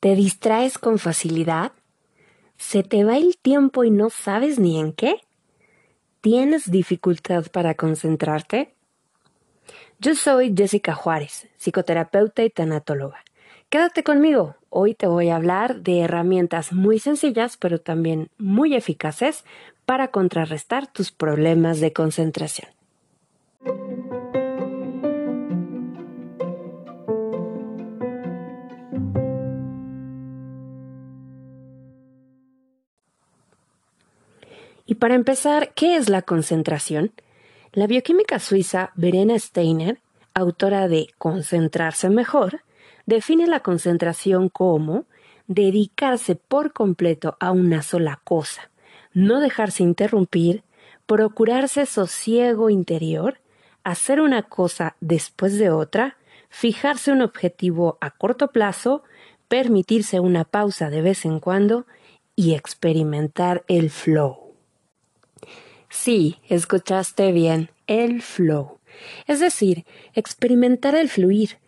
¿Te 0.00 0.14
distraes 0.14 0.78
con 0.78 0.98
facilidad? 0.98 1.72
¿Se 2.56 2.82
te 2.82 3.04
va 3.04 3.18
el 3.18 3.36
tiempo 3.36 3.84
y 3.84 3.90
no 3.90 4.08
sabes 4.08 4.58
ni 4.58 4.80
en 4.80 4.94
qué? 4.94 5.20
¿Tienes 6.22 6.70
dificultad 6.70 7.44
para 7.52 7.74
concentrarte? 7.74 8.74
Yo 9.98 10.14
soy 10.14 10.54
Jessica 10.56 10.94
Juárez, 10.94 11.48
psicoterapeuta 11.58 12.42
y 12.42 12.48
tanatóloga. 12.48 13.22
Quédate 13.68 14.02
conmigo. 14.02 14.56
Hoy 14.70 14.94
te 14.94 15.06
voy 15.06 15.28
a 15.28 15.36
hablar 15.36 15.82
de 15.82 16.00
herramientas 16.00 16.72
muy 16.72 16.98
sencillas, 16.98 17.58
pero 17.58 17.78
también 17.78 18.30
muy 18.38 18.74
eficaces 18.74 19.44
para 19.84 20.08
contrarrestar 20.08 20.90
tus 20.90 21.10
problemas 21.10 21.78
de 21.80 21.92
concentración. 21.92 22.70
Y 34.90 34.96
para 34.96 35.14
empezar, 35.14 35.72
¿qué 35.74 35.94
es 35.94 36.08
la 36.08 36.22
concentración? 36.22 37.12
La 37.72 37.86
bioquímica 37.86 38.40
suiza 38.40 38.90
Verena 38.96 39.38
Steiner, 39.38 40.00
autora 40.34 40.88
de 40.88 41.06
Concentrarse 41.16 42.10
mejor, 42.10 42.62
define 43.06 43.46
la 43.46 43.60
concentración 43.60 44.48
como 44.48 45.04
dedicarse 45.46 46.34
por 46.34 46.72
completo 46.72 47.36
a 47.38 47.52
una 47.52 47.82
sola 47.82 48.20
cosa, 48.24 48.72
no 49.12 49.38
dejarse 49.38 49.84
interrumpir, 49.84 50.64
procurarse 51.06 51.86
sosiego 51.86 52.68
interior, 52.68 53.38
hacer 53.84 54.20
una 54.20 54.42
cosa 54.42 54.96
después 55.00 55.56
de 55.56 55.70
otra, 55.70 56.16
fijarse 56.48 57.12
un 57.12 57.22
objetivo 57.22 57.96
a 58.00 58.10
corto 58.10 58.48
plazo, 58.48 59.04
permitirse 59.46 60.18
una 60.18 60.42
pausa 60.42 60.90
de 60.90 61.00
vez 61.00 61.24
en 61.26 61.38
cuando 61.38 61.86
y 62.34 62.54
experimentar 62.54 63.62
el 63.68 63.90
flow. 63.90 64.49
Sí, 65.88 66.38
escuchaste 66.48 67.32
bien, 67.32 67.70
el 67.86 68.22
flow. 68.22 68.78
Es 69.26 69.40
decir, 69.40 69.84
experimentar 70.14 70.94
el 70.94 71.08
fluir. 71.08 71.58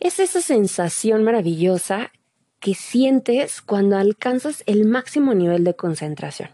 Es 0.00 0.18
esa 0.20 0.40
sensación 0.40 1.24
maravillosa 1.24 2.12
que 2.60 2.74
sientes 2.74 3.60
cuando 3.60 3.96
alcanzas 3.96 4.62
el 4.66 4.86
máximo 4.86 5.34
nivel 5.34 5.64
de 5.64 5.74
concentración. 5.74 6.50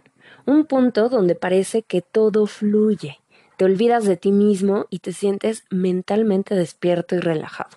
Un 0.47 0.67
punto 0.67 1.08
donde 1.08 1.34
parece 1.34 1.83
que 1.83 2.02
todo 2.02 2.47
fluye. 2.47 3.20
Te 3.56 3.64
olvidas 3.64 4.05
de 4.05 4.17
ti 4.17 4.33
mismo 4.33 4.86
y 4.91 4.98
te 4.98 5.12
sientes 5.12 5.64
mentalmente 5.70 6.55
despierto 6.55 7.14
y 7.14 7.20
relajado. 7.20 7.70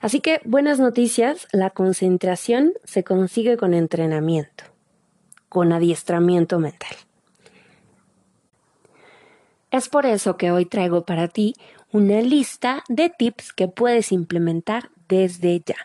Así 0.00 0.20
que, 0.20 0.40
buenas 0.44 0.78
noticias, 0.78 1.46
la 1.52 1.70
concentración 1.70 2.72
se 2.84 3.04
consigue 3.04 3.56
con 3.58 3.74
entrenamiento, 3.74 4.64
con 5.50 5.72
adiestramiento 5.72 6.58
mental. 6.58 6.96
Es 9.70 9.88
por 9.88 10.04
eso 10.04 10.36
que 10.36 10.50
hoy 10.50 10.64
traigo 10.64 11.02
para 11.04 11.28
ti 11.28 11.54
una 11.92 12.20
lista 12.22 12.82
de 12.88 13.08
tips 13.08 13.52
que 13.52 13.68
puedes 13.68 14.10
implementar 14.10 14.90
desde 15.08 15.60
ya. 15.60 15.76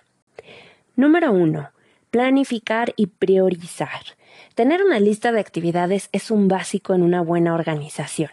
Número 0.95 1.31
1. 1.31 1.69
Planificar 2.09 2.93
y 2.95 3.07
priorizar. 3.07 4.17
Tener 4.55 4.83
una 4.83 4.99
lista 4.99 5.31
de 5.31 5.39
actividades 5.39 6.09
es 6.13 6.31
un 6.31 6.47
básico 6.47 6.95
en 6.95 7.03
una 7.03 7.21
buena 7.21 7.53
organización. 7.53 8.31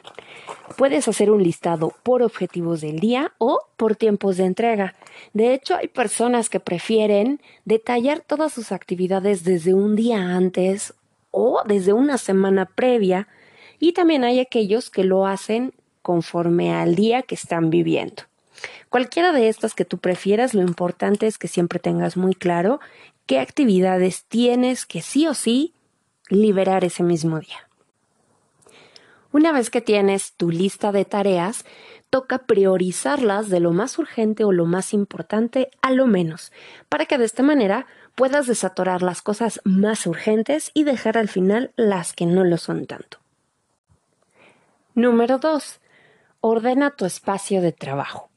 Puedes 0.78 1.06
hacer 1.06 1.30
un 1.30 1.42
listado 1.42 1.92
por 2.02 2.22
objetivos 2.22 2.80
del 2.80 2.98
día 2.98 3.32
o 3.36 3.60
por 3.76 3.94
tiempos 3.94 4.38
de 4.38 4.46
entrega. 4.46 4.94
De 5.34 5.52
hecho, 5.52 5.76
hay 5.76 5.88
personas 5.88 6.48
que 6.48 6.60
prefieren 6.60 7.42
detallar 7.66 8.20
todas 8.20 8.54
sus 8.54 8.72
actividades 8.72 9.44
desde 9.44 9.74
un 9.74 9.96
día 9.96 10.34
antes 10.34 10.94
o 11.30 11.62
desde 11.66 11.92
una 11.92 12.16
semana 12.16 12.64
previa 12.64 13.28
y 13.82 13.94
también 13.94 14.22
hay 14.22 14.38
aquellos 14.38 14.90
que 14.90 15.02
lo 15.02 15.26
hacen 15.26 15.74
conforme 16.02 16.72
al 16.72 16.94
día 16.94 17.22
que 17.22 17.34
están 17.34 17.68
viviendo. 17.68 18.22
Cualquiera 18.88 19.32
de 19.32 19.48
estas 19.48 19.74
que 19.74 19.84
tú 19.84 19.98
prefieras, 19.98 20.54
lo 20.54 20.60
importante 20.60 21.26
es 21.26 21.36
que 21.36 21.48
siempre 21.48 21.80
tengas 21.80 22.16
muy 22.16 22.32
claro 22.36 22.78
qué 23.26 23.40
actividades 23.40 24.22
tienes 24.26 24.86
que 24.86 25.02
sí 25.02 25.26
o 25.26 25.34
sí 25.34 25.74
liberar 26.28 26.84
ese 26.84 27.02
mismo 27.02 27.40
día. 27.40 27.68
Una 29.32 29.50
vez 29.50 29.68
que 29.68 29.80
tienes 29.80 30.34
tu 30.34 30.52
lista 30.52 30.92
de 30.92 31.04
tareas, 31.04 31.64
toca 32.08 32.46
priorizarlas 32.46 33.48
de 33.48 33.58
lo 33.58 33.72
más 33.72 33.98
urgente 33.98 34.44
o 34.44 34.52
lo 34.52 34.64
más 34.64 34.94
importante 34.94 35.72
a 35.80 35.90
lo 35.90 36.06
menos, 36.06 36.52
para 36.88 37.06
que 37.06 37.18
de 37.18 37.24
esta 37.24 37.42
manera 37.42 37.86
puedas 38.14 38.46
desatorar 38.46 39.02
las 39.02 39.22
cosas 39.22 39.60
más 39.64 40.06
urgentes 40.06 40.70
y 40.72 40.84
dejar 40.84 41.18
al 41.18 41.28
final 41.28 41.72
las 41.74 42.12
que 42.12 42.26
no 42.26 42.44
lo 42.44 42.58
son 42.58 42.86
tanto. 42.86 43.21
Número 44.94 45.38
2. 45.38 45.80
Ordena 46.42 46.90
tu 46.90 47.06
espacio 47.06 47.62
de 47.62 47.72
trabajo. 47.72 48.28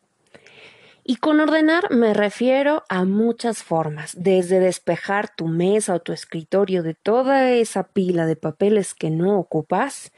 Y 1.04 1.18
con 1.18 1.42
ordenar 1.42 1.92
me 1.92 2.14
refiero 2.14 2.84
a 2.88 3.04
muchas 3.04 3.62
formas, 3.62 4.16
desde 4.18 4.62
despejar 4.62 5.36
tu 5.36 5.48
mesa 5.48 5.96
o 5.96 6.00
tu 6.00 6.14
escritorio 6.14 6.82
de 6.82 6.94
toda 6.94 7.52
esa 7.52 7.84
pila 7.84 8.26
de 8.26 8.38
papeles 8.38 8.94
que 8.94 9.10
no 9.10 9.38
ocupas, 9.38 10.14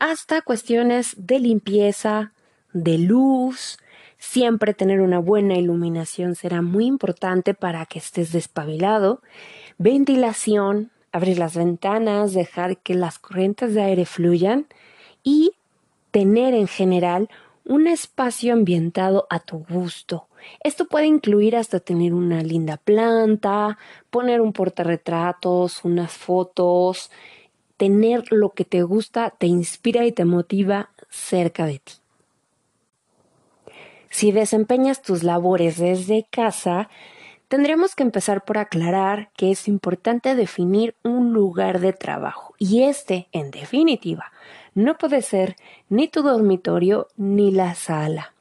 hasta 0.00 0.40
cuestiones 0.40 1.14
de 1.18 1.38
limpieza, 1.38 2.32
de 2.72 2.96
luz. 2.96 3.78
Siempre 4.16 4.72
tener 4.72 5.02
una 5.02 5.18
buena 5.18 5.58
iluminación 5.58 6.34
será 6.34 6.62
muy 6.62 6.86
importante 6.86 7.52
para 7.52 7.84
que 7.84 7.98
estés 7.98 8.32
despabilado. 8.32 9.20
Ventilación, 9.76 10.92
abrir 11.12 11.38
las 11.38 11.54
ventanas, 11.54 12.32
dejar 12.32 12.78
que 12.78 12.94
las 12.94 13.18
corrientes 13.18 13.74
de 13.74 13.82
aire 13.82 14.06
fluyan 14.06 14.66
y 15.22 15.53
tener 16.14 16.54
en 16.54 16.68
general 16.68 17.28
un 17.64 17.88
espacio 17.88 18.52
ambientado 18.52 19.26
a 19.30 19.40
tu 19.40 19.66
gusto. 19.68 20.28
Esto 20.62 20.84
puede 20.84 21.06
incluir 21.06 21.56
hasta 21.56 21.80
tener 21.80 22.14
una 22.14 22.40
linda 22.44 22.76
planta, 22.76 23.78
poner 24.10 24.40
un 24.40 24.52
portarretratos, 24.52 25.84
unas 25.84 26.12
fotos, 26.12 27.10
tener 27.76 28.30
lo 28.30 28.50
que 28.50 28.64
te 28.64 28.84
gusta, 28.84 29.30
te 29.30 29.48
inspira 29.48 30.06
y 30.06 30.12
te 30.12 30.24
motiva 30.24 30.90
cerca 31.10 31.66
de 31.66 31.80
ti. 31.80 31.94
Si 34.08 34.30
desempeñas 34.30 35.02
tus 35.02 35.24
labores 35.24 35.78
desde 35.78 36.28
casa, 36.30 36.88
tendremos 37.48 37.96
que 37.96 38.04
empezar 38.04 38.44
por 38.44 38.58
aclarar 38.58 39.30
que 39.36 39.50
es 39.50 39.66
importante 39.66 40.36
definir 40.36 40.94
un 41.02 41.32
lugar 41.32 41.80
de 41.80 41.92
trabajo 41.92 42.54
y 42.56 42.84
este, 42.84 43.26
en 43.32 43.50
definitiva, 43.50 44.30
no 44.74 44.98
puede 44.98 45.22
ser 45.22 45.56
ni 45.88 46.08
tu 46.08 46.22
dormitorio 46.22 47.08
ni 47.16 47.50
la 47.50 47.74
sala, 47.74 48.34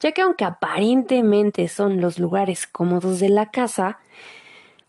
ya 0.00 0.12
que 0.12 0.22
aunque 0.22 0.44
aparentemente 0.44 1.68
son 1.68 2.00
los 2.00 2.18
lugares 2.18 2.66
cómodos 2.66 3.20
de 3.20 3.28
la 3.28 3.50
casa, 3.50 3.98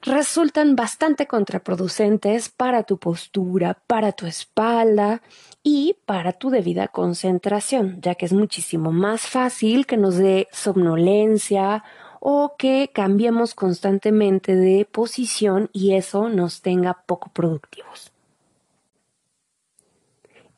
resultan 0.01 0.75
bastante 0.75 1.27
contraproducentes 1.27 2.49
para 2.49 2.83
tu 2.83 2.97
postura, 2.97 3.77
para 3.87 4.11
tu 4.11 4.25
espalda 4.25 5.21
y 5.63 5.97
para 6.05 6.33
tu 6.33 6.49
debida 6.49 6.87
concentración, 6.87 7.99
ya 8.01 8.15
que 8.15 8.25
es 8.25 8.33
muchísimo 8.33 8.91
más 8.91 9.21
fácil 9.21 9.85
que 9.85 9.97
nos 9.97 10.15
dé 10.15 10.47
somnolencia 10.51 11.83
o 12.21 12.55
que 12.57 12.91
cambiemos 12.93 13.55
constantemente 13.55 14.55
de 14.55 14.85
posición 14.85 15.69
y 15.73 15.95
eso 15.95 16.29
nos 16.29 16.61
tenga 16.61 17.03
poco 17.05 17.29
productivos. 17.29 18.11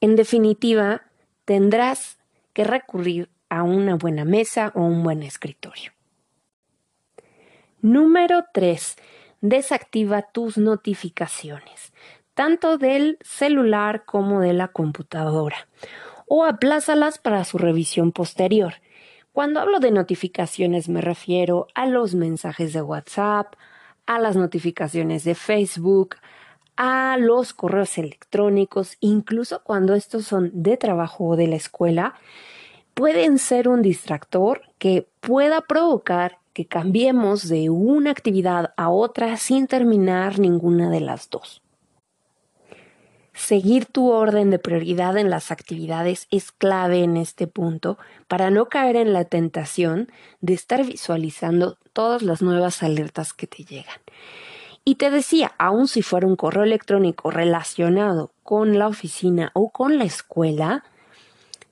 En 0.01 0.16
definitiva, 0.16 1.03
tendrás 1.45 2.17
que 2.53 2.63
recurrir 2.63 3.29
a 3.50 3.62
una 3.62 3.95
buena 3.95 4.25
mesa 4.25 4.72
o 4.73 4.81
un 4.81 5.03
buen 5.03 5.22
escritorio. 5.22 5.91
Número 7.81 8.45
3. 8.51 8.95
Desactiva 9.42 10.24
tus 10.24 10.57
notificaciones, 10.57 11.94
tanto 12.33 12.80
del 12.80 13.19
celular 13.21 14.03
como 14.06 14.42
de 14.42 14.53
la 14.53 14.69
computadora, 14.69 15.68
o 16.25 16.45
aplázalas 16.45 17.19
para 17.19 17.44
su 17.45 17.59
revisión 17.59 18.12
posterior. 18.12 18.74
Cuando 19.33 19.59
hablo 19.59 19.80
de 19.80 19.92
notificaciones 19.92 20.89
me 20.89 21.01
refiero 21.01 21.68
a 21.75 21.86
los 21.86 22.15
mensajes 22.15 22.74
de 22.74 22.81
WhatsApp, 22.81 23.54
a 24.07 24.18
las 24.18 24.36
notificaciones 24.36 25.24
de 25.24 25.36
Facebook, 25.36 26.15
a 26.77 27.18
los 27.19 27.53
correos 27.53 27.97
electrónicos, 27.97 28.97
incluso 29.00 29.62
cuando 29.63 29.94
estos 29.95 30.25
son 30.25 30.51
de 30.53 30.77
trabajo 30.77 31.25
o 31.25 31.35
de 31.35 31.47
la 31.47 31.56
escuela, 31.56 32.15
pueden 32.94 33.38
ser 33.38 33.68
un 33.68 33.81
distractor 33.81 34.62
que 34.77 35.07
pueda 35.19 35.62
provocar 35.62 36.39
que 36.53 36.65
cambiemos 36.65 37.47
de 37.47 37.69
una 37.69 38.12
actividad 38.12 38.73
a 38.77 38.89
otra 38.89 39.38
sin 39.38 39.68
terminar 39.68 40.39
ninguna 40.39 40.89
de 40.89 41.00
las 41.00 41.29
dos. 41.29 41.62
Seguir 43.33 43.85
tu 43.85 44.12
orden 44.12 44.50
de 44.50 44.59
prioridad 44.59 45.18
en 45.18 45.29
las 45.29 45.51
actividades 45.51 46.27
es 46.31 46.51
clave 46.51 47.03
en 47.03 47.15
este 47.15 47.47
punto 47.47 47.97
para 48.27 48.50
no 48.50 48.68
caer 48.68 48.97
en 48.97 49.13
la 49.13 49.23
tentación 49.23 50.12
de 50.41 50.53
estar 50.53 50.85
visualizando 50.85 51.77
todas 51.94 52.23
las 52.23 52.41
nuevas 52.41 52.83
alertas 52.83 53.33
que 53.33 53.47
te 53.47 53.63
llegan. 53.63 54.00
Y 54.83 54.95
te 54.95 55.12
decía, 55.12 55.54
aun 55.57 55.88
si 55.88 56.01
fuera 56.01 56.28
un 56.28 56.36
correo 56.36 56.63
electrónico 56.63 57.30
relacionado 57.30 58.31
con 58.44 58.80
la 58.80 58.88
oficina 58.88 59.51
o 59.54 59.69
con 59.69 59.98
la 59.98 60.06
escuela, 60.06 60.83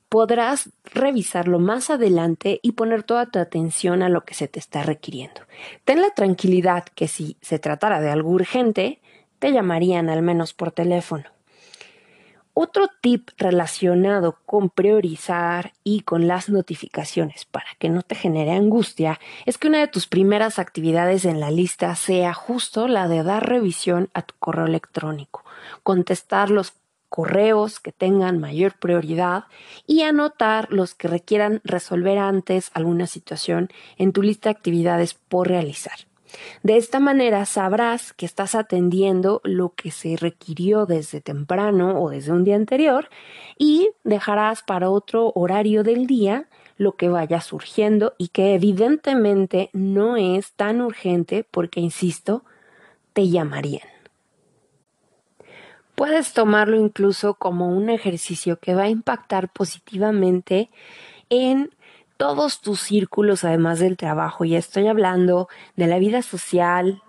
podrás 0.09 0.69
revisarlo 0.93 1.59
más 1.59 1.89
adelante 1.89 2.59
y 2.61 2.73
poner 2.73 3.03
toda 3.03 3.27
tu 3.27 3.39
atención 3.39 4.01
a 4.03 4.09
lo 4.09 4.25
que 4.25 4.33
se 4.33 4.47
te 4.47 4.59
está 4.59 4.83
requiriendo. 4.83 5.41
Ten 5.85 6.01
la 6.01 6.09
tranquilidad 6.11 6.83
que 6.83 7.07
si 7.07 7.37
se 7.41 7.59
tratara 7.59 8.01
de 8.01 8.09
algo 8.09 8.29
urgente, 8.29 8.99
te 9.39 9.51
llamarían 9.51 10.09
al 10.09 10.21
menos 10.21 10.53
por 10.53 10.71
teléfono. 10.71 11.25
Otro 12.61 12.89
tip 12.99 13.29
relacionado 13.37 14.37
con 14.45 14.69
priorizar 14.69 15.71
y 15.85 16.01
con 16.01 16.27
las 16.27 16.49
notificaciones 16.49 17.45
para 17.45 17.67
que 17.79 17.87
no 17.87 18.01
te 18.01 18.15
genere 18.15 18.51
angustia 18.51 19.17
es 19.45 19.57
que 19.57 19.69
una 19.69 19.79
de 19.79 19.87
tus 19.87 20.07
primeras 20.07 20.59
actividades 20.59 21.23
en 21.23 21.39
la 21.39 21.51
lista 21.51 21.95
sea 21.95 22.33
justo 22.33 22.89
la 22.89 23.07
de 23.07 23.23
dar 23.23 23.47
revisión 23.47 24.09
a 24.13 24.23
tu 24.23 24.35
correo 24.39 24.65
electrónico, 24.65 25.45
contestar 25.83 26.49
los 26.49 26.73
correos 27.07 27.79
que 27.79 27.93
tengan 27.93 28.39
mayor 28.39 28.73
prioridad 28.77 29.45
y 29.87 30.01
anotar 30.01 30.67
los 30.69 30.95
que 30.95 31.07
requieran 31.07 31.61
resolver 31.63 32.17
antes 32.17 32.71
alguna 32.73 33.07
situación 33.07 33.69
en 33.95 34.11
tu 34.11 34.21
lista 34.21 34.49
de 34.49 34.57
actividades 34.57 35.13
por 35.13 35.47
realizar. 35.47 36.08
De 36.63 36.77
esta 36.77 36.99
manera 36.99 37.45
sabrás 37.45 38.13
que 38.13 38.25
estás 38.25 38.55
atendiendo 38.55 39.41
lo 39.43 39.73
que 39.73 39.91
se 39.91 40.15
requirió 40.15 40.85
desde 40.85 41.21
temprano 41.21 42.01
o 42.01 42.09
desde 42.09 42.31
un 42.31 42.43
día 42.43 42.55
anterior 42.55 43.09
y 43.57 43.89
dejarás 44.03 44.63
para 44.63 44.89
otro 44.89 45.31
horario 45.35 45.83
del 45.83 46.07
día 46.07 46.47
lo 46.77 46.95
que 46.95 47.09
vaya 47.09 47.41
surgiendo 47.41 48.13
y 48.17 48.29
que 48.29 48.55
evidentemente 48.55 49.69
no 49.73 50.15
es 50.15 50.53
tan 50.53 50.81
urgente 50.81 51.45
porque, 51.49 51.81
insisto, 51.81 52.43
te 53.13 53.27
llamarían. 53.27 53.87
Puedes 55.95 56.31
tomarlo 56.31 56.77
incluso 56.77 57.33
como 57.33 57.67
un 57.67 57.89
ejercicio 57.89 58.57
que 58.59 58.73
va 58.73 58.83
a 58.83 58.89
impactar 58.89 59.49
positivamente 59.51 60.69
en 61.29 61.71
todos 62.19 62.59
tus 62.59 62.81
círculos, 62.81 63.45
además 63.45 63.79
del 63.79 63.95
trabajo. 63.95 64.43
Y 64.43 64.57
estoy 64.57 64.87
hablando 64.87 65.47
de 65.77 65.87
la 65.87 65.99
vida 65.99 66.21
social, 66.21 67.01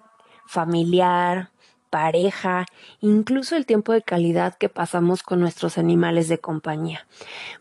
familiar, 0.47 1.51
pareja, 1.91 2.65
incluso 3.01 3.57
el 3.57 3.67
tiempo 3.67 3.93
de 3.93 4.03
calidad 4.03 4.57
que 4.57 4.69
pasamos 4.69 5.25
con 5.25 5.41
nuestros 5.41 5.79
animales 5.79 6.29
de 6.29 6.39
compañía. 6.39 7.09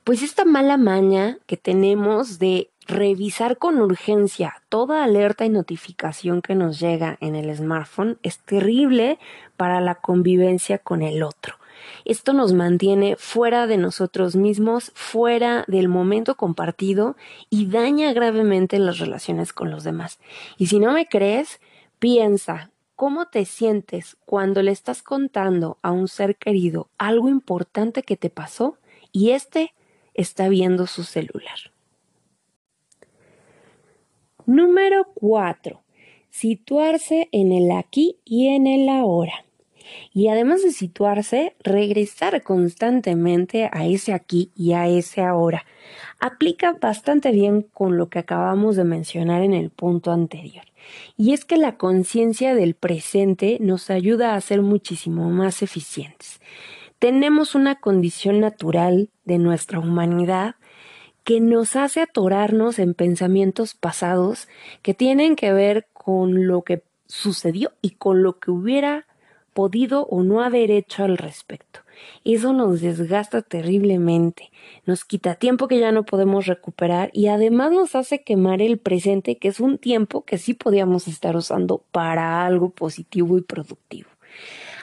Pues 0.03 0.21
esta 0.21 0.45
mala 0.45 0.77
maña 0.77 1.39
que 1.47 1.57
tenemos 1.57 2.37
de 2.37 2.69
revisar 2.85 3.57
con 3.57 3.81
urgencia 3.81 4.61
toda 4.69 5.03
alerta 5.03 5.43
y 5.43 5.49
notificación 5.49 6.43
que 6.43 6.53
nos 6.53 6.79
llega 6.79 7.17
en 7.19 7.33
el 7.33 7.55
smartphone 7.55 8.19
es 8.21 8.37
terrible 8.37 9.17
para 9.57 9.81
la 9.81 9.95
convivencia 9.95 10.77
con 10.77 11.01
el 11.01 11.23
otro. 11.23 11.55
Esto 12.05 12.33
nos 12.33 12.53
mantiene 12.53 13.15
fuera 13.17 13.67
de 13.67 13.77
nosotros 13.77 14.35
mismos, 14.35 14.91
fuera 14.95 15.65
del 15.67 15.87
momento 15.87 16.35
compartido 16.35 17.15
y 17.49 17.67
daña 17.67 18.13
gravemente 18.13 18.79
las 18.79 18.99
relaciones 18.99 19.53
con 19.53 19.71
los 19.71 19.83
demás. 19.83 20.19
Y 20.57 20.67
si 20.67 20.79
no 20.79 20.93
me 20.93 21.07
crees, 21.07 21.59
piensa 21.99 22.71
cómo 22.95 23.27
te 23.27 23.45
sientes 23.45 24.17
cuando 24.25 24.61
le 24.61 24.71
estás 24.71 25.03
contando 25.03 25.77
a 25.81 25.91
un 25.91 26.07
ser 26.07 26.35
querido 26.35 26.89
algo 26.97 27.29
importante 27.29 28.03
que 28.03 28.17
te 28.17 28.29
pasó 28.29 28.77
y 29.11 29.31
éste 29.31 29.73
está 30.13 30.49
viendo 30.49 30.87
su 30.87 31.03
celular. 31.03 31.71
Número 34.45 35.05
4. 35.13 35.81
Situarse 36.29 37.29
en 37.31 37.51
el 37.51 37.71
aquí 37.71 38.17
y 38.25 38.47
en 38.47 38.67
el 38.67 38.89
ahora 38.89 39.45
y 40.13 40.27
además 40.27 40.63
de 40.63 40.71
situarse, 40.71 41.55
regresar 41.63 42.41
constantemente 42.43 43.69
a 43.71 43.85
ese 43.85 44.13
aquí 44.13 44.51
y 44.55 44.73
a 44.73 44.87
ese 44.87 45.21
ahora. 45.21 45.65
Aplica 46.19 46.73
bastante 46.73 47.31
bien 47.31 47.61
con 47.61 47.97
lo 47.97 48.09
que 48.09 48.19
acabamos 48.19 48.75
de 48.75 48.83
mencionar 48.83 49.41
en 49.43 49.53
el 49.53 49.69
punto 49.69 50.11
anterior. 50.11 50.65
Y 51.17 51.33
es 51.33 51.45
que 51.45 51.57
la 51.57 51.77
conciencia 51.77 52.55
del 52.55 52.73
presente 52.73 53.57
nos 53.61 53.89
ayuda 53.89 54.35
a 54.35 54.41
ser 54.41 54.61
muchísimo 54.61 55.29
más 55.29 55.61
eficientes. 55.61 56.39
Tenemos 56.97 57.55
una 57.55 57.75
condición 57.75 58.39
natural 58.39 59.09
de 59.25 59.37
nuestra 59.37 59.79
humanidad 59.79 60.55
que 61.23 61.39
nos 61.39 61.75
hace 61.75 62.01
atorarnos 62.01 62.79
en 62.79 62.93
pensamientos 62.93 63.75
pasados 63.75 64.47
que 64.81 64.93
tienen 64.93 65.35
que 65.35 65.53
ver 65.53 65.87
con 65.93 66.47
lo 66.47 66.63
que 66.63 66.81
sucedió 67.05 67.71
y 67.81 67.91
con 67.91 68.23
lo 68.23 68.39
que 68.39 68.51
hubiera 68.51 69.05
podido 69.53 70.05
o 70.07 70.23
no 70.23 70.41
haber 70.41 70.71
hecho 70.71 71.03
al 71.03 71.17
respecto. 71.17 71.81
Eso 72.23 72.53
nos 72.53 72.81
desgasta 72.81 73.41
terriblemente, 73.41 74.51
nos 74.85 75.03
quita 75.03 75.35
tiempo 75.35 75.67
que 75.67 75.79
ya 75.79 75.91
no 75.91 76.03
podemos 76.03 76.45
recuperar 76.45 77.09
y 77.13 77.27
además 77.27 77.71
nos 77.71 77.95
hace 77.95 78.23
quemar 78.23 78.61
el 78.61 78.77
presente, 78.77 79.37
que 79.37 79.49
es 79.49 79.59
un 79.59 79.77
tiempo 79.77 80.23
que 80.23 80.37
sí 80.37 80.53
podíamos 80.53 81.07
estar 81.07 81.35
usando 81.35 81.83
para 81.91 82.45
algo 82.45 82.69
positivo 82.69 83.37
y 83.37 83.41
productivo. 83.41 84.09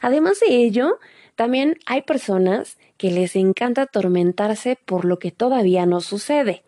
Además 0.03 0.41
de 0.41 0.57
ello, 0.57 0.99
también 1.37 1.79
hay 1.87 2.03
personas 2.03 2.79
que 2.97 3.11
les 3.11 3.37
encanta 3.37 3.83
atormentarse 3.83 4.79
por 4.85 5.05
lo 5.05 5.19
que 5.19 5.31
todavía 5.31 5.87
no 5.87 6.01
sucede. 6.01 6.66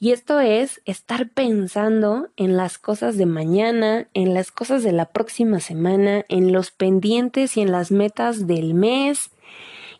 Y 0.00 0.12
esto 0.12 0.40
es 0.40 0.82
estar 0.84 1.30
pensando 1.30 2.28
en 2.36 2.56
las 2.56 2.78
cosas 2.78 3.16
de 3.16 3.26
mañana, 3.26 4.08
en 4.14 4.34
las 4.34 4.50
cosas 4.50 4.82
de 4.82 4.92
la 4.92 5.06
próxima 5.06 5.60
semana, 5.60 6.24
en 6.28 6.52
los 6.52 6.70
pendientes 6.70 7.56
y 7.56 7.60
en 7.60 7.72
las 7.72 7.90
metas 7.90 8.46
del 8.46 8.74
mes 8.74 9.30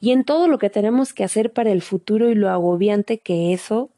y 0.01 0.11
en 0.11 0.25
todo 0.25 0.49
lo 0.49 0.59
que 0.59 0.71
tenemos 0.71 1.15
que 1.15 1.25
hacer 1.25 1.53
para 1.53 1.71
el 1.71 1.81
futuro 1.81 2.29
y 2.29 2.35
lo 2.35 2.51
agobiante 2.51 3.19
que 3.19 3.53
eso 3.53 3.91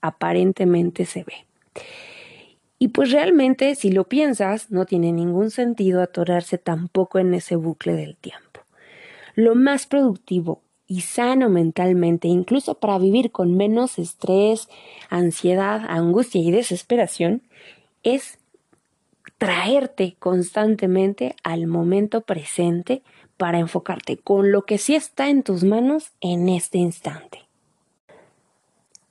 aparentemente 0.00 1.06
se 1.06 1.24
ve. 1.24 1.46
Y 2.78 2.88
pues 2.88 3.12
realmente, 3.12 3.74
si 3.76 3.90
lo 3.90 4.04
piensas, 4.04 4.70
no 4.70 4.84
tiene 4.84 5.12
ningún 5.12 5.50
sentido 5.50 6.02
atorarse 6.02 6.58
tampoco 6.58 7.18
en 7.18 7.32
ese 7.32 7.56
bucle 7.56 7.94
del 7.94 8.16
tiempo. 8.16 8.60
Lo 9.36 9.54
más 9.54 9.86
productivo 9.86 10.63
y 10.86 11.00
sano 11.00 11.48
mentalmente, 11.48 12.28
incluso 12.28 12.74
para 12.74 12.98
vivir 12.98 13.30
con 13.30 13.56
menos 13.56 13.98
estrés, 13.98 14.68
ansiedad, 15.08 15.84
angustia 15.88 16.40
y 16.40 16.50
desesperación, 16.50 17.42
es 18.02 18.38
traerte 19.38 20.16
constantemente 20.18 21.34
al 21.42 21.66
momento 21.66 22.20
presente 22.20 23.02
para 23.36 23.58
enfocarte 23.58 24.16
con 24.16 24.52
lo 24.52 24.62
que 24.62 24.78
sí 24.78 24.94
está 24.94 25.28
en 25.28 25.42
tus 25.42 25.64
manos 25.64 26.12
en 26.20 26.48
este 26.48 26.78
instante. 26.78 27.40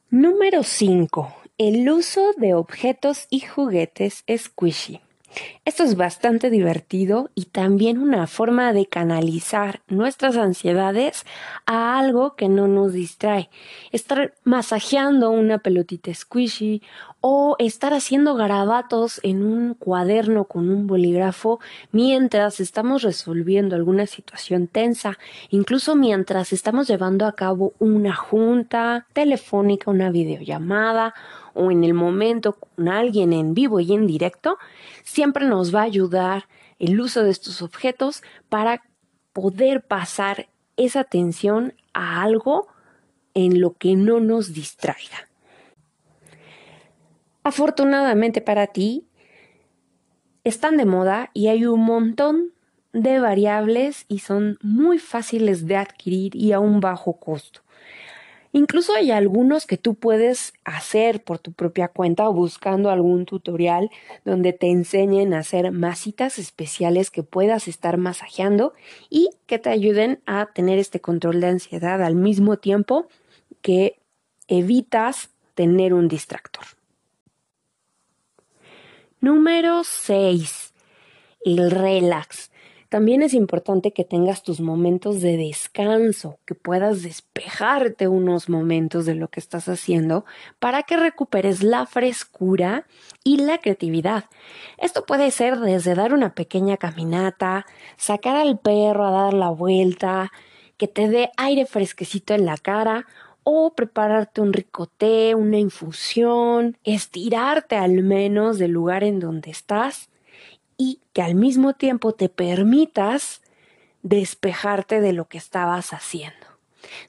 Número 0.10 0.64
5. 0.64 1.36
El 1.58 1.90
uso 1.90 2.34
de 2.38 2.54
objetos 2.54 3.28
y 3.30 3.42
juguetes 3.42 4.24
squishy. 4.38 5.02
Esto 5.66 5.84
es 5.84 5.96
bastante 5.96 6.50
divertido 6.50 7.30
y 7.36 7.46
también 7.46 7.98
una 7.98 8.28
forma 8.28 8.74
de 8.74 8.86
canalizar 8.86 9.82
nuestras 9.88 10.38
ansiedades 10.38 11.26
a 11.66 11.98
algo 11.98 12.36
que 12.36 12.50
no 12.50 12.68
nos 12.68 12.94
distrae. 12.94 13.50
Estar 13.92 14.34
masajeando 14.44 15.32
una 15.32 15.60
pelotita 15.60 16.14
squishy 16.14 16.82
o 17.26 17.56
estar 17.58 17.94
haciendo 17.94 18.36
garabatos 18.36 19.22
en 19.24 19.46
un 19.46 19.76
cuaderno 19.76 20.44
con 20.44 20.70
un 20.70 20.88
bolígrafo 20.88 21.62
mientras 21.94 22.60
estamos 22.60 23.02
resolviendo 23.02 23.78
alguna 23.78 24.08
situación 24.08 24.68
tensa, 24.68 25.18
incluso 25.50 25.96
mientras 25.96 26.52
estamos 26.52 26.86
llevando 26.90 27.26
a 27.26 27.32
cabo 27.32 27.72
una 27.80 28.14
junta 28.14 29.08
telefónica, 29.14 29.90
una 29.90 30.12
videollamada 30.12 31.14
o 31.54 31.72
en 31.72 31.86
el 31.86 31.94
momento 31.94 32.58
con 32.58 32.90
alguien 32.90 33.32
en 33.32 33.54
vivo 33.54 33.80
y 33.80 33.94
en 33.94 34.06
directo, 34.06 34.58
siempre 35.06 35.46
nos 35.46 35.74
va 35.74 35.80
a 35.80 35.84
ayudar 35.84 36.50
el 36.78 37.00
uso 37.00 37.24
de 37.24 37.32
estos 37.32 37.62
objetos 37.62 38.22
para 38.50 38.84
poder 39.32 39.82
pasar 39.82 40.50
esa 40.76 41.00
atención 41.00 41.74
a 41.94 42.22
algo 42.22 42.68
en 43.34 43.62
lo 43.62 43.76
que 43.76 43.96
no 43.96 44.20
nos 44.20 44.54
distraiga. 44.54 45.30
Afortunadamente 47.44 48.42
para 48.42 48.68
ti, 48.68 49.06
están 50.44 50.78
de 50.78 50.86
moda 50.86 51.30
y 51.34 51.48
hay 51.48 51.66
un 51.66 51.82
montón 51.82 52.54
de 52.94 53.20
variables 53.20 54.06
y 54.08 54.20
son 54.20 54.58
muy 54.62 55.00
fáciles 55.00 55.68
de 55.68 55.78
adquirir 55.78 56.36
y 56.36 56.52
a 56.52 56.60
un 56.60 56.80
bajo 56.80 57.14
costo. 57.14 57.62
Incluso 58.56 58.94
hay 58.94 59.10
algunos 59.10 59.66
que 59.66 59.78
tú 59.78 59.96
puedes 59.96 60.54
hacer 60.64 61.24
por 61.24 61.40
tu 61.40 61.54
propia 61.54 61.88
cuenta 61.88 62.30
o 62.30 62.34
buscando 62.34 62.92
algún 62.92 63.26
tutorial 63.26 63.90
donde 64.26 64.54
te 64.54 64.70
enseñen 64.70 65.34
a 65.34 65.40
hacer 65.40 65.72
masitas 65.72 66.38
especiales 66.38 67.10
que 67.10 67.24
puedas 67.24 67.68
estar 67.68 67.98
masajeando 67.98 68.74
y 69.10 69.32
que 69.48 69.58
te 69.58 69.72
ayuden 69.72 70.22
a 70.28 70.46
tener 70.54 70.78
este 70.78 71.02
control 71.02 71.42
de 71.42 71.48
ansiedad 71.48 72.04
al 72.04 72.14
mismo 72.14 72.58
tiempo 72.58 73.08
que 73.64 74.00
evitas 74.48 75.32
tener 75.56 75.96
un 75.96 76.08
distractor. 76.08 76.66
Número 79.24 79.86
6. 79.86 80.74
El 81.46 81.72
relax. 81.72 82.52
También 82.90 83.22
es 83.22 83.34
importante 83.34 83.94
que 83.94 84.04
tengas 84.04 84.44
tus 84.44 84.60
momentos 84.60 85.22
de 85.22 85.38
descanso, 85.38 86.40
que 86.46 86.56
puedas 86.56 87.04
despejarte 87.04 88.10
unos 88.10 88.50
momentos 88.50 89.06
de 89.06 89.16
lo 89.16 89.30
que 89.30 89.40
estás 89.40 89.70
haciendo 89.70 90.26
para 90.60 90.84
que 90.84 90.98
recuperes 90.98 91.64
la 91.64 91.86
frescura 91.86 92.86
y 93.24 93.38
la 93.38 93.60
creatividad. 93.60 94.26
Esto 94.78 95.06
puede 95.06 95.32
ser 95.32 95.58
desde 95.58 95.96
dar 95.96 96.14
una 96.14 96.36
pequeña 96.36 96.76
caminata, 96.76 97.66
sacar 97.96 98.36
al 98.36 98.60
perro 98.60 99.08
a 99.08 99.12
dar 99.12 99.34
la 99.34 99.52
vuelta, 99.52 100.34
que 100.76 100.90
te 100.90 101.08
dé 101.08 101.32
aire 101.38 101.66
fresquecito 101.66 102.34
en 102.34 102.46
la 102.46 102.58
cara 102.58 103.08
o 103.44 103.74
prepararte 103.74 104.42
un 104.42 104.54
rico 104.54 104.88
té, 104.88 105.36
una 105.36 105.58
infusión, 105.58 106.78
estirarte 106.84 107.76
al 107.76 108.04
menos 108.04 108.58
del 108.58 108.72
lugar 108.72 109.04
en 109.04 109.20
donde 109.20 109.52
estás 109.52 110.10
y 110.78 111.00
que 111.14 111.22
al 111.22 111.36
mismo 111.36 111.74
tiempo 111.74 112.14
te 112.14 112.30
permitas 112.30 113.42
despejarte 114.02 115.02
de 115.02 115.14
lo 115.14 115.28
que 115.28 115.38
estabas 115.38 115.94
haciendo. 115.94 116.48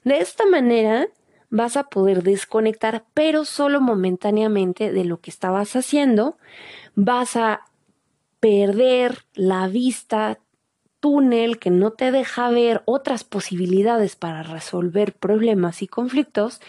De 0.03 0.19
esta 0.19 0.45
manera 0.45 1.07
vas 1.49 1.77
a 1.77 1.85
poder 1.85 2.23
desconectar, 2.23 3.05
pero 3.13 3.45
solo 3.45 3.81
momentáneamente 3.81 4.91
de 4.91 5.05
lo 5.05 5.19
que 5.19 5.29
estabas 5.29 5.75
haciendo. 5.75 6.37
Vas 6.95 7.35
a 7.35 7.65
perder 8.39 9.25
la 9.33 9.67
vista 9.67 10.39
túnel 11.05 11.59
que 11.59 11.69
no 11.69 11.91
te 11.91 12.09
deja 12.11 12.49
ver 12.49 12.81
otras 12.85 13.23
posibilidades 13.23 14.15
para 14.15 14.41
resolver 14.41 15.13
problemas 15.13 15.83
y 15.83 15.87
conflictos 15.87 16.61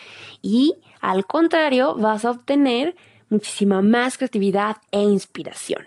y 0.42 0.74
al 1.00 1.24
contrario 1.24 1.94
vas 1.94 2.26
a 2.26 2.32
obtener 2.32 2.96
muchísima 3.30 3.80
más 3.80 4.18
creatividad 4.18 4.76
e 4.90 5.00
inspiración. 5.00 5.86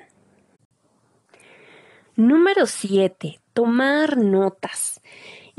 Número 2.15 2.65
7. 2.65 3.39
Tomar 3.53 4.17
notas. 4.17 4.99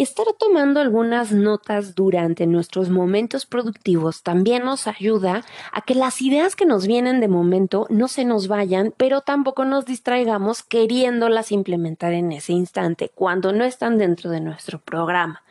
Estar 0.01 0.25
tomando 0.39 0.81
algunas 0.81 1.31
notas 1.31 1.95
durante 1.95 2.47
nuestros 2.47 2.89
momentos 2.89 3.45
productivos 3.45 4.23
también 4.23 4.65
nos 4.65 4.87
ayuda 4.87 5.45
a 5.73 5.83
que 5.83 5.95
las 5.95 6.23
ideas 6.23 6.57
que 6.57 6.65
nos 6.65 6.87
vienen 6.87 7.21
de 7.21 7.29
momento 7.29 7.87
no 7.91 8.09
se 8.09 8.25
nos 8.25 8.49
vayan, 8.49 8.95
pero 8.97 9.21
tampoco 9.21 9.67
nos 9.67 9.85
distraigamos 9.85 10.63
queriéndolas 10.63 11.53
implementar 11.53 12.15
en 12.15 12.33
ese 12.33 12.55
instante 12.55 13.11
cuando 13.15 13.53
no 13.53 13.63
están 13.63 13.99
dentro 13.99 14.31
de 14.31 14.41
nuestro 14.41 14.79
programa. 14.79 15.43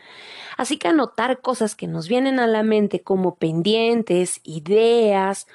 Así 0.57 0.79
que 0.79 0.87
anotar 0.87 1.41
cosas 1.41 1.75
que 1.75 1.85
nos 1.85 2.07
vienen 2.07 2.39
a 2.39 2.47
la 2.47 2.63
mente 2.63 3.01
como 3.01 3.35
pendientes, 3.35 4.41
ideas 4.43 5.45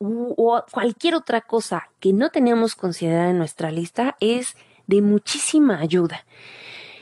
o 0.00 0.64
cualquier 0.72 1.14
otra 1.14 1.42
cosa 1.42 1.90
que 2.00 2.12
no 2.12 2.30
teníamos 2.30 2.74
considerada 2.74 3.30
en 3.30 3.38
nuestra 3.38 3.70
lista 3.70 4.16
es 4.18 4.56
de 4.88 5.00
muchísima 5.00 5.78
ayuda. 5.78 6.24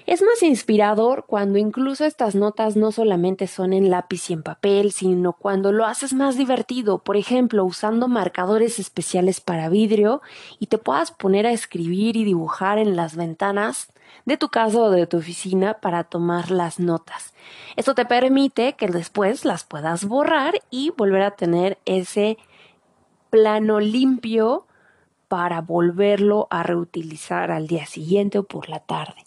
Es 0.07 0.23
más 0.23 0.43
inspirador 0.43 1.25
cuando 1.27 1.59
incluso 1.59 2.05
estas 2.05 2.35
notas 2.35 2.77
no 2.77 2.91
solamente 2.91 3.47
son 3.47 3.73
en 3.73 3.91
lápiz 3.91 4.31
y 4.31 4.33
en 4.33 4.43
papel, 4.43 4.93
sino 4.93 5.35
cuando 5.35 5.73
lo 5.73 5.87
haces 5.87 6.15
más 6.15 6.37
divertido, 6.37 6.99
por 6.99 7.17
ejemplo, 7.17 7.65
usando 7.65 8.09
marcadores 8.09 8.79
especiales 8.79 9.41
para 9.41 9.69
vidrio 9.69 10.23
y 10.59 10.67
te 10.67 10.79
puedas 10.79 11.13
poner 11.13 11.47
a 11.47 11.53
escribir 11.53 12.17
y 12.17 12.25
dibujar 12.25 12.79
en 12.79 12.97
las 12.97 13.15
ventanas 13.15 13.93
de 14.25 14.37
tu 14.37 14.49
casa 14.49 14.79
o 14.79 14.91
de 14.91 15.07
tu 15.07 15.19
oficina 15.19 15.75
para 15.75 16.05
tomar 16.05 16.51
las 16.51 16.81
notas. 16.81 17.35
Esto 17.77 17.95
te 17.95 18.07
permite 18.07 18.73
que 18.75 18.89
después 18.89 19.45
las 19.45 19.65
puedas 19.65 20.05
borrar 20.05 20.55
y 20.71 20.91
volver 20.97 21.23
a 21.23 21.33
tener 21.33 21.79
ese 21.85 22.39
plano 23.31 23.81
limpio 23.81 24.67
para 25.29 25.61
volverlo 25.61 26.49
a 26.51 26.65
reutilizar 26.65 27.53
al 27.53 27.69
día 27.69 27.87
siguiente 27.87 28.39
o 28.39 28.43
por 28.43 28.69
la 28.69 28.81
tarde. 28.81 29.25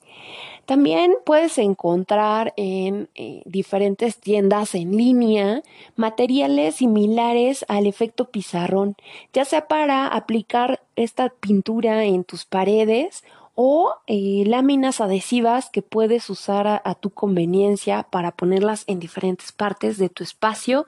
También 0.66 1.16
puedes 1.26 1.58
encontrar 1.58 2.54
en 2.56 3.10
eh, 3.16 3.42
diferentes 3.46 4.18
tiendas 4.18 4.76
en 4.76 4.96
línea 4.96 5.62
materiales 5.98 6.76
similares 6.76 7.66
al 7.68 7.86
efecto 7.86 8.30
pizarrón, 8.30 8.96
ya 9.34 9.44
sea 9.44 9.68
para 9.68 10.08
aplicar 10.08 10.82
esta 10.96 11.30
pintura 11.30 12.06
en 12.06 12.24
tus 12.24 12.46
paredes 12.46 13.26
o 13.56 13.96
eh, 14.08 14.44
láminas 14.48 15.02
adhesivas 15.02 15.70
que 15.70 15.82
puedes 15.82 16.30
usar 16.30 16.82
a 16.84 16.96
tu 16.96 17.10
conveniencia 17.10 18.04
para 18.10 18.32
ponerlas 18.32 18.86
en 18.88 19.00
diferentes 19.00 19.52
partes 19.52 19.98
de 19.98 20.10
tu 20.10 20.24
espacio, 20.24 20.88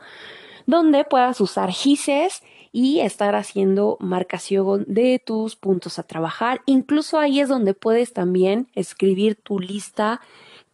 donde 0.66 1.04
puedas 1.04 1.42
usar 1.42 1.70
gises 1.72 2.42
y 2.76 3.00
estar 3.00 3.36
haciendo 3.36 3.96
marcación 4.02 4.84
de 4.90 5.24
tus 5.26 5.56
puntos 5.56 5.98
a 5.98 6.04
trabajar. 6.04 6.60
Incluso 6.66 7.18
ahí 7.18 7.40
es 7.40 7.48
donde 7.48 7.74
puedes 7.74 8.12
también 8.12 8.68
escribir 8.76 9.38
tu 9.38 9.62
lista 9.62 10.20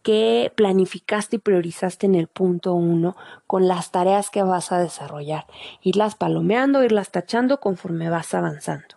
que 0.02 0.52
planificaste 0.56 1.36
y 1.36 1.38
priorizaste 1.38 2.06
en 2.06 2.16
el 2.16 2.26
punto 2.26 2.74
uno 2.74 3.16
con 3.46 3.68
las 3.68 3.92
tareas 3.92 4.30
que 4.30 4.42
vas 4.42 4.72
a 4.72 4.80
desarrollar. 4.80 5.46
Irlas 5.80 6.16
palomeando, 6.16 6.82
irlas 6.82 7.12
tachando 7.12 7.60
conforme 7.60 8.10
vas 8.10 8.34
avanzando. 8.34 8.96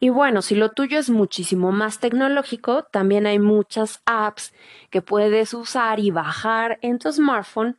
Y 0.00 0.08
bueno, 0.08 0.42
si 0.42 0.56
lo 0.56 0.72
tuyo 0.72 0.98
es 0.98 1.10
muchísimo 1.10 1.70
más 1.70 2.00
tecnológico, 2.00 2.82
también 2.90 3.24
hay 3.24 3.38
muchas 3.38 4.02
apps 4.04 4.52
que 4.90 5.00
puedes 5.00 5.54
usar 5.54 6.00
y 6.00 6.10
bajar 6.10 6.80
en 6.82 6.98
tu 6.98 7.12
smartphone 7.12 7.78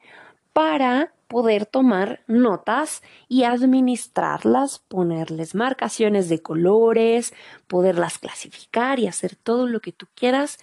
para 0.53 1.11
poder 1.27 1.65
tomar 1.65 2.21
notas 2.27 3.01
y 3.27 3.43
administrarlas, 3.43 4.79
ponerles 4.79 5.55
marcaciones 5.55 6.29
de 6.29 6.41
colores, 6.41 7.33
poderlas 7.67 8.19
clasificar 8.19 8.99
y 8.99 9.07
hacer 9.07 9.35
todo 9.35 9.67
lo 9.67 9.79
que 9.79 9.91
tú 9.91 10.07
quieras 10.15 10.57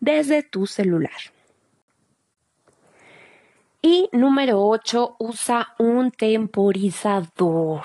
desde 0.00 0.42
tu 0.42 0.66
celular. 0.66 1.12
Y 3.82 4.08
número 4.12 4.66
8, 4.66 5.16
usa 5.18 5.74
un 5.78 6.10
temporizador. 6.10 7.82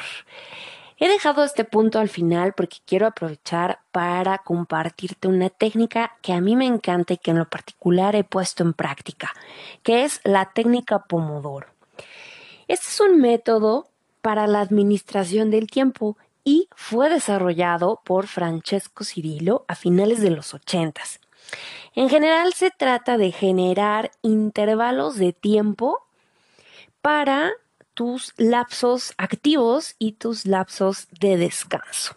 He 0.98 1.08
dejado 1.08 1.44
este 1.44 1.66
punto 1.66 2.00
al 2.00 2.10
final 2.10 2.54
porque 2.54 2.78
quiero 2.86 3.08
aprovechar 3.08 3.80
para 3.92 4.38
compartirte 4.38 5.28
una 5.28 5.50
técnica 5.50 6.18
que 6.22 6.32
a 6.32 6.42
mí 6.42 6.56
me 6.56 6.68
encanta 6.68 7.14
y 7.14 7.18
que 7.18 7.32
en 7.32 7.40
lo 7.40 7.50
particular 7.50 8.16
he 8.16 8.24
puesto 8.24 8.62
en 8.64 8.74
práctica, 8.74 9.32
que 9.82 10.04
es 10.04 10.22
la 10.24 10.52
técnica 10.54 11.00
Pomodoro. 11.00 11.68
Este 12.72 12.88
es 12.88 13.02
un 13.02 13.20
método 13.20 13.90
para 14.22 14.48
la 14.48 14.62
administración 14.62 15.52
del 15.52 15.68
tiempo 15.68 16.16
y 16.46 16.70
fue 16.74 17.10
desarrollado 17.10 18.00
por 18.06 18.28
Francesco 18.28 19.04
Cirillo 19.04 19.66
a 19.68 19.76
finales 19.76 20.22
de 20.22 20.30
los 20.30 20.54
ochentas. 20.54 21.20
En 21.96 22.08
general 22.08 22.54
se 22.54 22.72
trata 22.72 23.18
de 23.18 23.34
generar 23.34 24.12
intervalos 24.22 25.18
de 25.18 25.34
tiempo 25.34 26.00
para 27.02 27.52
tus 27.94 28.34
lapsos 28.38 29.16
activos 29.18 29.96
y 30.00 30.14
tus 30.14 30.46
lapsos 30.46 31.10
de 31.20 31.36
descanso. 31.36 32.16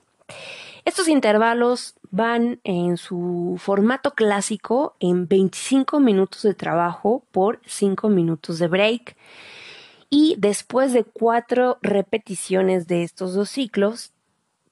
Estos 0.84 1.08
intervalos 1.08 1.96
van 2.12 2.60
en 2.62 2.96
su 2.96 3.56
formato 3.58 4.12
clásico 4.14 4.94
en 5.00 5.26
25 5.26 5.98
minutos 5.98 6.42
de 6.42 6.54
trabajo 6.54 7.24
por 7.32 7.60
5 7.66 8.08
minutos 8.08 8.60
de 8.60 8.68
break 8.68 9.16
y 10.16 10.36
después 10.38 10.92
de 10.92 11.02
cuatro 11.02 11.78
repeticiones 11.82 12.86
de 12.86 13.02
estos 13.02 13.34
dos 13.34 13.50
ciclos, 13.50 14.12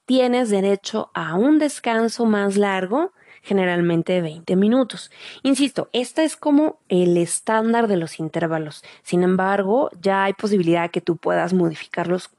tienes 0.07 0.51
derecho 0.51 1.11
a 1.15 1.35
un 1.35 1.59
descanso 1.59 2.27
más 2.27 2.57
largo, 2.57 3.11
generalmente 3.43 4.13
de 4.13 4.21
20 4.21 4.55
minutos. 4.55 5.11
Insisto, 5.43 5.89
este 5.93 6.23
es 6.23 6.37
como 6.37 6.79
el 6.89 7.17
estándar 7.17 7.89
de 7.89 7.97
los 7.97 8.21
intervalos. 8.21 8.85
Sin 9.03 9.25
embargo, 9.25 9.91
ya 10.01 10.23
hay 10.23 10.33
posibilidad 10.33 10.93
que 10.93 11.01
tú 11.01 11.17
puedas 11.17 11.53
modificarlos 11.55 12.31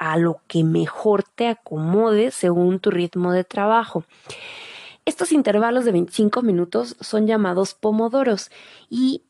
a 0.00 0.16
lo 0.16 0.40
que 0.48 0.64
mejor 0.64 1.22
te 1.22 1.46
acomode 1.46 2.32
según 2.32 2.80
tu 2.80 2.90
ritmo 2.90 3.30
de 3.30 3.44
trabajo. 3.44 4.02
Estos 5.04 5.30
intervalos 5.30 5.84
de 5.84 5.92
25 5.92 6.42
minutos 6.42 6.96
son 6.98 7.28
llamados 7.28 7.74
pomodoros 7.74 8.50
y 8.90 9.22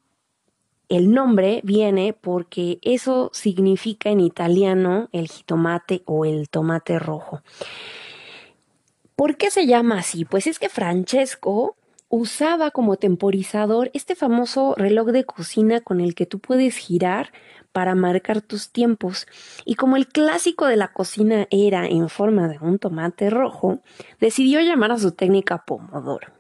el 0.89 1.13
nombre 1.13 1.61
viene 1.65 2.13
porque 2.13 2.79
eso 2.83 3.31
significa 3.33 4.11
en 4.11 4.21
italiano 4.21 5.09
el 5.13 5.29
jitomate 5.29 6.03
o 6.07 6.25
el 6.25 6.49
tomate 6.49 6.99
rojo. 6.99 7.43
¿Por 9.15 9.37
qué 9.37 9.51
se 9.51 9.67
llama 9.67 9.99
así? 9.99 10.25
Pues 10.25 10.47
es 10.47 10.59
que 10.59 10.69
Francesco 10.69 11.77
usaba 12.09 12.71
como 12.71 12.97
temporizador 12.97 13.91
este 13.93 14.15
famoso 14.15 14.75
reloj 14.77 15.09
de 15.09 15.25
cocina 15.25 15.81
con 15.81 16.01
el 16.01 16.15
que 16.15 16.27
tú 16.27 16.39
puedes 16.39 16.77
girar 16.77 17.33
para 17.73 17.95
marcar 17.95 18.41
tus 18.41 18.71
tiempos. 18.71 19.27
Y 19.65 19.75
como 19.75 19.97
el 19.97 20.09
clásico 20.09 20.67
de 20.67 20.77
la 20.77 20.93
cocina 20.93 21.47
era 21.51 21.87
en 21.87 22.09
forma 22.09 22.49
de 22.49 22.59
un 22.61 22.79
tomate 22.79 23.29
rojo, 23.29 23.81
decidió 24.21 24.61
llamar 24.61 24.93
a 24.93 24.99
su 24.99 25.13
técnica 25.13 25.65
Pomodoro. 25.67 26.38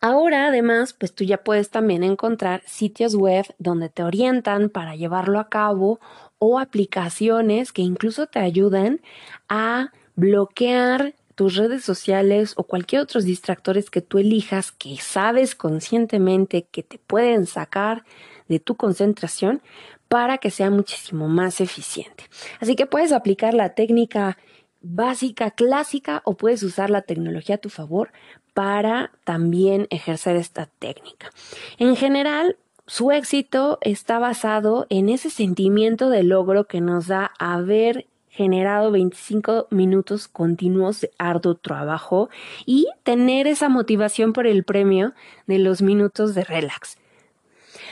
Ahora, 0.00 0.48
además, 0.48 0.92
pues 0.92 1.14
tú 1.14 1.24
ya 1.24 1.38
puedes 1.38 1.70
también 1.70 2.02
encontrar 2.02 2.62
sitios 2.66 3.14
web 3.14 3.46
donde 3.58 3.88
te 3.88 4.02
orientan 4.02 4.68
para 4.68 4.96
llevarlo 4.96 5.38
a 5.38 5.48
cabo 5.48 6.00
o 6.38 6.58
aplicaciones 6.58 7.72
que 7.72 7.82
incluso 7.82 8.26
te 8.26 8.38
ayudan 8.38 9.00
a 9.48 9.92
bloquear 10.14 11.14
tus 11.34 11.54
redes 11.54 11.84
sociales 11.84 12.54
o 12.56 12.64
cualquier 12.64 13.02
otros 13.02 13.24
distractores 13.24 13.90
que 13.90 14.00
tú 14.00 14.18
elijas 14.18 14.72
que 14.72 14.96
sabes 14.96 15.54
conscientemente 15.54 16.66
que 16.70 16.82
te 16.82 16.98
pueden 16.98 17.46
sacar 17.46 18.04
de 18.48 18.58
tu 18.58 18.76
concentración 18.76 19.60
para 20.08 20.38
que 20.38 20.50
sea 20.50 20.70
muchísimo 20.70 21.28
más 21.28 21.60
eficiente. 21.60 22.24
Así 22.60 22.74
que 22.74 22.86
puedes 22.86 23.12
aplicar 23.12 23.54
la 23.54 23.74
técnica 23.74 24.38
básica, 24.80 25.50
clásica, 25.50 26.22
o 26.24 26.36
puedes 26.36 26.62
usar 26.62 26.90
la 26.90 27.02
tecnología 27.02 27.56
a 27.56 27.58
tu 27.58 27.70
favor 27.70 28.12
para 28.56 29.10
también 29.24 29.86
ejercer 29.90 30.34
esta 30.36 30.64
técnica. 30.78 31.30
En 31.76 31.94
general, 31.94 32.56
su 32.86 33.12
éxito 33.12 33.76
está 33.82 34.18
basado 34.18 34.86
en 34.88 35.10
ese 35.10 35.28
sentimiento 35.28 36.08
de 36.08 36.22
logro 36.22 36.66
que 36.66 36.80
nos 36.80 37.06
da 37.06 37.32
haber 37.38 38.06
generado 38.30 38.90
25 38.90 39.66
minutos 39.70 40.26
continuos 40.26 41.02
de 41.02 41.10
arduo 41.18 41.56
trabajo 41.56 42.30
y 42.64 42.88
tener 43.02 43.46
esa 43.46 43.68
motivación 43.68 44.32
por 44.32 44.46
el 44.46 44.64
premio 44.64 45.12
de 45.46 45.58
los 45.58 45.82
minutos 45.82 46.34
de 46.34 46.44
relax. 46.44 46.96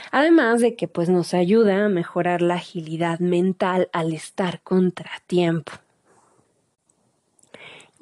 Además 0.09 0.61
de 0.61 0.75
que 0.75 0.87
pues 0.87 1.09
nos 1.09 1.35
ayuda 1.35 1.85
a 1.85 1.89
mejorar 1.89 2.41
la 2.41 2.55
agilidad 2.55 3.19
mental 3.19 3.87
al 3.93 4.13
estar 4.13 4.61
contratiempo. 4.61 5.73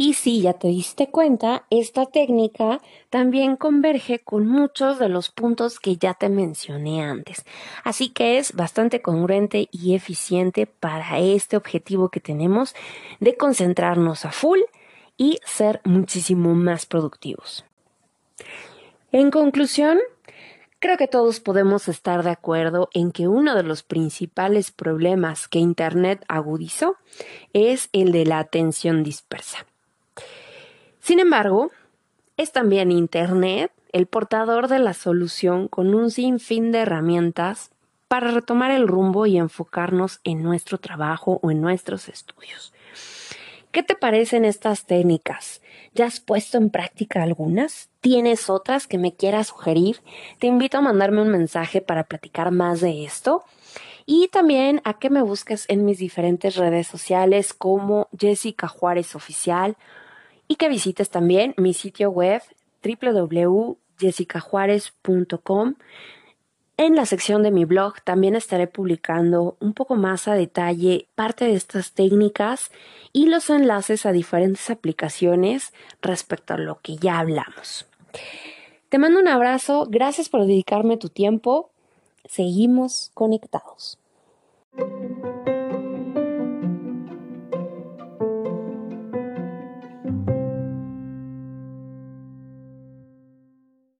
Y 0.03 0.15
si 0.15 0.41
ya 0.41 0.51
te 0.51 0.67
diste 0.67 1.07
cuenta, 1.07 1.63
esta 1.69 2.05
técnica 2.05 2.81
también 3.09 3.55
converge 3.55 4.19
con 4.19 4.45
muchos 4.45 4.99
de 4.99 5.07
los 5.07 5.29
puntos 5.29 5.79
que 5.79 5.95
ya 5.95 6.13
te 6.13 6.27
mencioné 6.27 7.01
antes. 7.01 7.45
Así 7.85 8.09
que 8.09 8.37
es 8.37 8.51
bastante 8.51 9.01
congruente 9.01 9.69
y 9.71 9.95
eficiente 9.95 10.67
para 10.67 11.19
este 11.19 11.55
objetivo 11.55 12.09
que 12.09 12.19
tenemos 12.19 12.75
de 13.21 13.37
concentrarnos 13.37 14.25
a 14.25 14.33
full 14.33 14.59
y 15.15 15.39
ser 15.45 15.79
muchísimo 15.85 16.53
más 16.53 16.85
productivos. 16.85 17.63
En 19.13 19.31
conclusión, 19.31 19.99
creo 20.79 20.97
que 20.97 21.07
todos 21.07 21.39
podemos 21.39 21.87
estar 21.87 22.23
de 22.23 22.31
acuerdo 22.31 22.89
en 22.93 23.13
que 23.13 23.29
uno 23.29 23.55
de 23.55 23.63
los 23.63 23.83
principales 23.83 24.69
problemas 24.69 25.47
que 25.47 25.59
Internet 25.59 26.25
agudizó 26.27 26.97
es 27.53 27.87
el 27.93 28.11
de 28.11 28.25
la 28.25 28.39
atención 28.39 29.01
dispersa. 29.01 29.65
Sin 31.03 31.19
embargo, 31.19 31.69
es 32.37 32.53
también 32.53 32.89
Internet 32.89 33.73
el 33.91 34.07
portador 34.07 34.69
de 34.69 34.79
la 34.79 34.93
solución 34.93 35.67
con 35.67 35.93
un 35.93 36.09
sinfín 36.09 36.71
de 36.71 36.79
herramientas 36.79 37.71
para 38.07 38.31
retomar 38.31 38.71
el 38.71 38.87
rumbo 38.87 39.25
y 39.25 39.37
enfocarnos 39.37 40.21
en 40.23 40.41
nuestro 40.43 40.77
trabajo 40.77 41.41
o 41.43 41.51
en 41.51 41.59
nuestros 41.59 42.07
estudios. 42.07 42.71
¿Qué 43.73 43.83
te 43.83 43.95
parecen 43.95 44.45
estas 44.45 44.85
técnicas? 44.85 45.61
¿Ya 45.93 46.05
has 46.05 46.21
puesto 46.21 46.57
en 46.57 46.69
práctica 46.69 47.21
algunas? 47.21 47.89
¿Tienes 47.99 48.49
otras 48.49 48.87
que 48.87 48.97
me 48.97 49.13
quieras 49.13 49.47
sugerir? 49.47 49.99
Te 50.39 50.47
invito 50.47 50.77
a 50.77 50.81
mandarme 50.81 51.21
un 51.21 51.29
mensaje 51.29 51.81
para 51.81 52.05
platicar 52.05 52.51
más 52.51 52.79
de 52.79 53.03
esto 53.03 53.43
y 54.05 54.29
también 54.29 54.79
a 54.85 54.93
que 54.99 55.09
me 55.09 55.21
busques 55.21 55.65
en 55.67 55.83
mis 55.83 55.97
diferentes 55.97 56.55
redes 56.55 56.87
sociales 56.87 57.53
como 57.53 58.07
Jessica 58.17 58.69
Juárez 58.69 59.15
Oficial 59.15 59.75
y 60.53 60.55
que 60.55 60.69
visites 60.69 61.09
también 61.09 61.53
mi 61.57 61.73
sitio 61.73 62.11
web 62.11 62.43
www.jessicajuarez.com. 62.83 65.73
En 66.77 66.95
la 66.95 67.05
sección 67.07 67.41
de 67.41 67.49
mi 67.49 67.65
blog 67.65 67.95
también 68.03 68.35
estaré 68.35 68.67
publicando 68.67 69.57
un 69.59 69.73
poco 69.73 69.95
más 69.95 70.27
a 70.27 70.35
detalle 70.35 71.07
parte 71.15 71.45
de 71.45 71.55
estas 71.55 71.93
técnicas 71.93 72.69
y 73.13 73.25
los 73.25 73.49
enlaces 73.49 74.05
a 74.05 74.11
diferentes 74.11 74.69
aplicaciones 74.69 75.73
respecto 76.03 76.53
a 76.53 76.59
lo 76.59 76.79
que 76.81 76.97
ya 76.97 77.17
hablamos. 77.17 77.87
Te 78.89 78.99
mando 78.99 79.19
un 79.19 79.29
abrazo, 79.29 79.87
gracias 79.89 80.29
por 80.29 80.41
dedicarme 80.41 80.97
tu 80.97 81.09
tiempo, 81.09 81.71
seguimos 82.25 83.09
conectados. 83.15 83.97